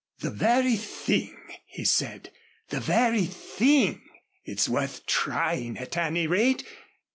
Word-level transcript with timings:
"The 0.17 0.31
very 0.31 0.77
thing," 0.77 1.37
he 1.67 1.85
said. 1.85 2.31
"The 2.69 2.79
very 2.79 3.27
thing. 3.27 4.01
It's 4.43 4.67
worth 4.67 5.05
trying 5.05 5.77
at 5.77 5.95
any 5.95 6.25
rate. 6.25 6.63